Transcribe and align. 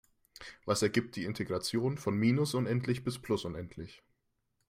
Was 0.65 0.81
ergibt 0.81 1.15
die 1.15 1.25
Integration 1.25 1.99
von 1.99 2.17
minus 2.17 2.55
unendlich 2.55 3.03
bis 3.03 3.19
plus 3.19 3.45
unendlich? 3.45 4.01